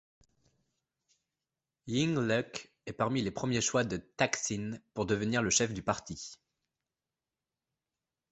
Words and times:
Yingluck 1.85 2.71
est 2.87 2.93
parmi 2.93 3.21
les 3.21 3.29
premiers 3.29 3.61
choix 3.61 3.83
de 3.83 3.97
Thaksin 3.97 4.79
pour 4.95 5.05
devenir 5.05 5.43
le 5.43 5.51
chef 5.51 5.75
du 5.75 5.83
parti. 5.83 6.39